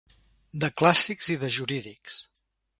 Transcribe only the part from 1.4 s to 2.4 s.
de jurídics.